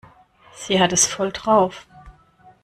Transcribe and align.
Sie 0.55 0.79
hat 0.79 0.93
es 0.93 1.05
voll 1.05 1.31
drauf. 1.31 1.85